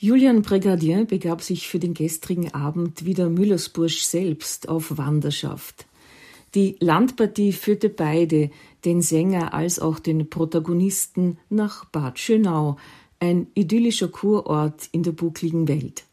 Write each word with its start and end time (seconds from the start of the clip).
Julian 0.00 0.42
Brigadier 0.42 1.06
begab 1.06 1.42
sich 1.42 1.66
für 1.66 1.80
den 1.80 1.92
gestrigen 1.92 2.54
Abend 2.54 3.04
wie 3.04 3.14
der 3.14 3.28
Müllersbursch 3.28 4.04
selbst 4.04 4.68
auf 4.68 4.96
Wanderschaft. 4.96 5.86
Die 6.54 6.76
Landpartie 6.78 7.52
führte 7.52 7.88
beide, 7.88 8.50
den 8.84 9.02
Sänger 9.02 9.54
als 9.54 9.80
auch 9.80 9.98
den 9.98 10.30
Protagonisten, 10.30 11.38
nach 11.50 11.84
Bad 11.86 12.20
Schönau, 12.20 12.76
ein 13.18 13.48
idyllischer 13.54 14.06
Kurort 14.06 14.88
in 14.92 15.02
der 15.02 15.10
buckligen 15.10 15.66
Welt. 15.66 16.04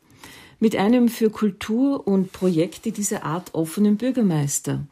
Mit 0.60 0.76
einem 0.76 1.08
für 1.08 1.30
Kultur 1.30 2.08
und 2.08 2.32
Projekte 2.32 2.92
dieser 2.92 3.24
Art 3.24 3.54
offenen 3.54 3.98
Bürgermeister. 3.98 4.88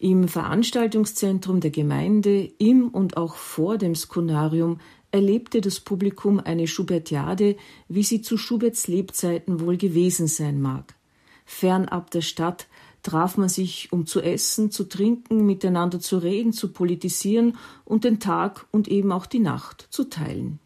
Im 0.00 0.26
Veranstaltungszentrum 0.26 1.60
der 1.60 1.70
Gemeinde, 1.70 2.50
im 2.58 2.88
und 2.88 3.16
auch 3.16 3.36
vor 3.36 3.78
dem 3.78 3.94
Skonarium 3.94 4.80
erlebte 5.10 5.60
das 5.60 5.80
Publikum 5.80 6.40
eine 6.40 6.66
Schubertiade, 6.66 7.56
wie 7.88 8.02
sie 8.02 8.22
zu 8.22 8.36
Schuberts 8.36 8.88
Lebzeiten 8.88 9.60
wohl 9.60 9.76
gewesen 9.76 10.26
sein 10.26 10.60
mag. 10.60 10.94
Fernab 11.44 12.10
der 12.10 12.22
Stadt 12.22 12.66
traf 13.02 13.36
man 13.36 13.48
sich, 13.48 13.92
um 13.92 14.04
zu 14.04 14.20
essen, 14.20 14.70
zu 14.70 14.84
trinken, 14.84 15.46
miteinander 15.46 16.00
zu 16.00 16.18
reden, 16.18 16.52
zu 16.52 16.72
politisieren 16.72 17.56
und 17.84 18.04
den 18.04 18.18
Tag 18.18 18.66
und 18.72 18.88
eben 18.88 19.12
auch 19.12 19.26
die 19.26 19.38
Nacht 19.38 19.86
zu 19.90 20.04
teilen. 20.04 20.58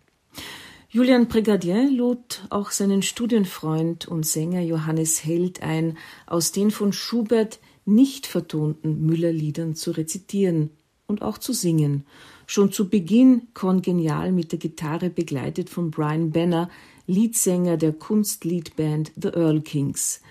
Julian 0.88 1.28
Brigadier 1.28 1.88
lud 1.88 2.46
auch 2.50 2.70
seinen 2.72 3.02
Studienfreund 3.02 4.08
und 4.08 4.26
Sänger 4.26 4.62
Johannes 4.62 5.24
Held 5.24 5.62
ein, 5.62 5.98
aus 6.26 6.50
den 6.50 6.70
von 6.70 6.92
Schubert 6.92 7.60
nicht 7.84 8.26
vertonten 8.26 9.06
Müllerliedern 9.06 9.76
zu 9.76 9.92
rezitieren 9.92 10.70
und 11.06 11.22
auch 11.22 11.38
zu 11.38 11.52
singen. 11.52 12.06
Schon 12.50 12.72
zu 12.72 12.88
Beginn 12.88 13.46
kongenial 13.54 14.32
mit 14.32 14.50
der 14.50 14.58
Gitarre 14.58 15.08
begleitet 15.08 15.70
von 15.70 15.92
Brian 15.92 16.32
Benner, 16.32 16.68
Leadsänger 17.06 17.76
der 17.76 17.92
Kunstliedband 17.92 19.12
The 19.14 19.28
Earl 19.28 19.60
Kings– 19.60 20.20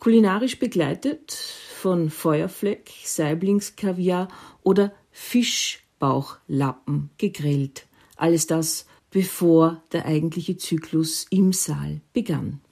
Kulinarisch 0.00 0.58
begleitet 0.58 1.30
von 1.30 2.08
Feuerfleck, 2.08 2.90
Saiblingskaviar 3.04 4.28
oder 4.62 4.92
Fischbauchlappen 5.12 7.10
gegrillt. 7.18 7.86
Alles 8.16 8.46
das, 8.46 8.86
bevor 9.10 9.82
der 9.92 10.06
eigentliche 10.06 10.56
Zyklus 10.56 11.26
im 11.28 11.52
Saal 11.52 12.00
begann. 12.14 12.62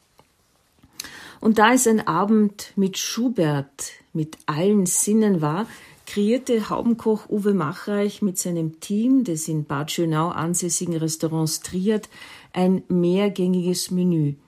Und 1.38 1.58
da 1.58 1.74
es 1.74 1.86
ein 1.86 2.06
Abend 2.06 2.72
mit 2.76 2.96
Schubert, 2.96 3.92
mit 4.18 4.36
allen 4.46 4.84
Sinnen 4.84 5.40
war, 5.40 5.66
kreierte 6.04 6.68
Haubenkoch 6.68 7.28
Uwe 7.30 7.54
Machreich 7.54 8.20
mit 8.20 8.36
seinem 8.36 8.80
Team 8.80 9.24
des 9.24 9.48
in 9.48 9.64
Bad 9.64 9.90
Schönau 9.90 10.28
ansässigen 10.28 10.96
Restaurants 10.96 11.60
Triad 11.60 12.08
ein 12.52 12.82
mehrgängiges 12.88 13.90
Menü– 13.90 14.34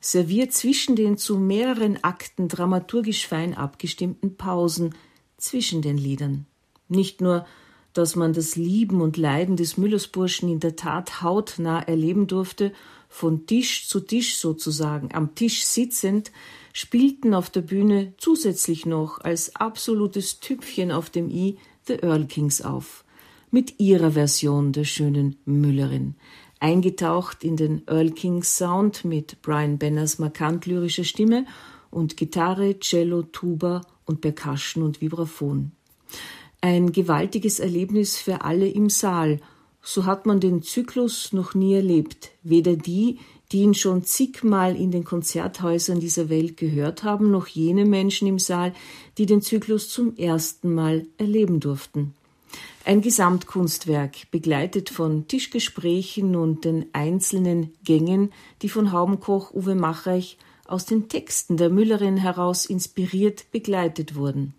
serviert 0.00 0.52
zwischen 0.52 0.96
den 0.96 1.16
zu 1.16 1.38
mehreren 1.38 2.02
Akten 2.02 2.48
dramaturgisch 2.48 3.26
fein 3.26 3.54
abgestimmten 3.54 4.36
Pausen 4.36 4.94
zwischen 5.36 5.82
den 5.82 5.98
Liedern. 5.98 6.46
Nicht 6.88 7.20
nur, 7.20 7.46
dass 7.92 8.14
man 8.14 8.32
das 8.32 8.54
Lieben 8.56 9.00
und 9.00 9.16
Leiden 9.16 9.56
des 9.56 9.76
Müllersburschen 9.76 10.48
in 10.48 10.60
der 10.60 10.76
Tat 10.76 11.22
hautnah 11.22 11.80
erleben 11.80 12.26
durfte, 12.26 12.72
von 13.08 13.46
Tisch 13.46 13.88
zu 13.88 14.00
Tisch 14.00 14.36
sozusagen, 14.36 15.10
am 15.12 15.34
Tisch 15.34 15.64
sitzend, 15.64 16.30
spielten 16.72 17.34
auf 17.34 17.50
der 17.50 17.62
Bühne 17.62 18.12
zusätzlich 18.18 18.86
noch 18.86 19.20
als 19.20 19.56
absolutes 19.56 20.40
Tüpfchen 20.40 20.92
auf 20.92 21.10
dem 21.10 21.30
i 21.30 21.56
The 21.86 21.94
Earl 22.02 22.26
Kings 22.26 22.60
auf, 22.62 23.04
mit 23.50 23.80
ihrer 23.80 24.12
Version 24.12 24.72
der 24.72 24.84
schönen 24.84 25.36
Müllerin, 25.44 26.14
eingetaucht 26.60 27.44
in 27.44 27.56
den 27.56 27.82
Earl 27.86 28.10
Kings 28.10 28.56
Sound 28.56 29.04
mit 29.04 29.40
Brian 29.42 29.78
Benners 29.78 30.18
markant 30.18 30.66
lyrischer 30.66 31.04
Stimme 31.04 31.46
und 31.90 32.16
Gitarre, 32.16 32.78
Cello, 32.78 33.22
Tuba 33.22 33.80
und 34.04 34.20
Percussion 34.20 34.84
und 34.84 35.00
Vibraphon. 35.00 35.72
Ein 36.60 36.92
gewaltiges 36.92 37.60
Erlebnis 37.60 38.18
für 38.18 38.42
alle 38.42 38.68
im 38.68 38.90
Saal. 38.90 39.40
So 39.82 40.04
hat 40.04 40.26
man 40.26 40.40
den 40.40 40.62
Zyklus 40.62 41.32
noch 41.32 41.54
nie 41.54 41.74
erlebt. 41.74 42.30
Weder 42.42 42.76
die, 42.76 43.18
die 43.52 43.62
ihn 43.62 43.74
schon 43.74 44.04
zigmal 44.04 44.76
in 44.76 44.90
den 44.90 45.04
Konzerthäusern 45.04 46.00
dieser 46.00 46.28
Welt 46.28 46.56
gehört 46.56 47.02
haben, 47.02 47.30
noch 47.30 47.46
jene 47.46 47.84
Menschen 47.84 48.28
im 48.28 48.38
Saal, 48.38 48.74
die 49.16 49.26
den 49.26 49.40
Zyklus 49.40 49.88
zum 49.88 50.16
ersten 50.16 50.74
Mal 50.74 51.06
erleben 51.16 51.60
durften. 51.60 52.14
Ein 52.84 53.02
Gesamtkunstwerk, 53.02 54.30
begleitet 54.30 54.88
von 54.90 55.28
Tischgesprächen 55.28 56.36
und 56.36 56.64
den 56.64 56.86
einzelnen 56.92 57.72
Gängen, 57.84 58.32
die 58.62 58.68
von 58.68 58.92
Haubenkoch 58.92 59.52
Uwe 59.52 59.74
Machreich 59.74 60.38
aus 60.66 60.84
den 60.84 61.08
Texten 61.08 61.56
der 61.56 61.70
Müllerin 61.70 62.16
heraus 62.16 62.66
inspiriert 62.66 63.50
begleitet 63.52 64.14
wurden. 64.14 64.54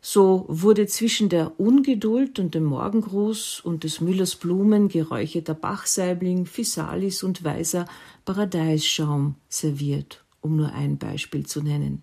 So 0.00 0.44
wurde 0.48 0.86
zwischen 0.86 1.28
der 1.28 1.58
Ungeduld 1.58 2.38
und 2.38 2.54
dem 2.54 2.64
Morgengruß 2.64 3.60
und 3.60 3.84
des 3.84 4.00
Müllers 4.00 4.36
Blumen 4.36 4.88
geräucherter 4.88 5.54
Bachsaibling, 5.54 6.46
Physalis 6.46 7.22
und 7.22 7.42
weißer 7.42 7.86
Paradeisschaum 8.24 9.34
serviert, 9.48 10.24
um 10.40 10.56
nur 10.56 10.72
ein 10.72 10.98
Beispiel 10.98 11.46
zu 11.46 11.62
nennen. 11.62 12.02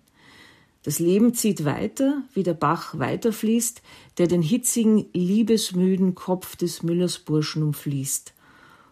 Das 0.84 0.98
Leben 0.98 1.32
zieht 1.32 1.64
weiter, 1.64 2.22
wie 2.34 2.42
der 2.42 2.52
Bach 2.52 2.98
weiterfließt, 2.98 3.80
der 4.18 4.26
den 4.26 4.42
hitzigen, 4.42 5.06
liebesmüden 5.14 6.14
Kopf 6.14 6.56
des 6.56 6.82
Müllersburschen 6.82 7.62
umfließt. 7.62 8.34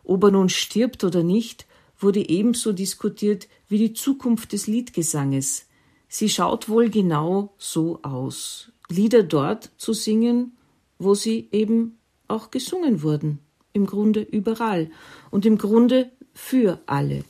Ob 0.04 0.24
er 0.24 0.30
nun 0.30 0.48
stirbt 0.48 1.04
oder 1.04 1.22
nicht, 1.22 1.66
wurde 1.98 2.26
ebenso 2.26 2.72
diskutiert 2.72 3.46
wie 3.68 3.78
die 3.78 3.92
Zukunft 3.92 4.52
des 4.52 4.66
Liedgesanges. 4.66 5.66
Sie 6.14 6.28
schaut 6.28 6.68
wohl 6.68 6.90
genau 6.90 7.54
so 7.56 8.00
aus. 8.02 8.70
Lieder 8.90 9.22
dort 9.22 9.70
zu 9.78 9.94
singen, 9.94 10.58
wo 10.98 11.14
sie 11.14 11.48
eben 11.52 11.96
auch 12.28 12.50
gesungen 12.50 13.02
wurden. 13.02 13.38
Im 13.72 13.86
Grunde 13.86 14.20
überall 14.20 14.90
und 15.30 15.46
im 15.46 15.56
Grunde 15.56 16.12
für 16.34 16.82
alle. 16.84 17.24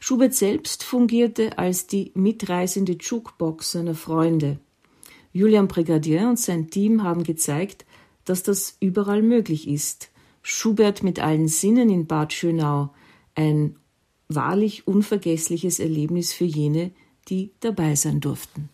Schubert 0.00 0.32
selbst 0.32 0.84
fungierte 0.84 1.58
als 1.58 1.86
die 1.86 2.12
mitreisende 2.14 2.96
Jukebox 2.98 3.72
seiner 3.72 3.94
Freunde. 3.94 4.58
Julian 5.34 5.68
Brigadier 5.68 6.26
und 6.26 6.38
sein 6.38 6.70
Team 6.70 7.02
haben 7.02 7.24
gezeigt, 7.24 7.84
dass 8.24 8.42
das 8.42 8.78
überall 8.80 9.20
möglich 9.20 9.68
ist. 9.68 10.08
Schubert 10.40 11.02
mit 11.02 11.20
allen 11.20 11.48
Sinnen 11.48 11.90
in 11.90 12.06
Bad 12.06 12.32
Schönau, 12.32 12.88
ein 13.34 13.76
wahrlich 14.28 14.86
unvergessliches 14.86 15.78
Erlebnis 15.78 16.32
für 16.32 16.46
jene, 16.46 16.90
die 17.28 17.52
dabei 17.60 17.94
sein 17.94 18.20
durften. 18.20 18.68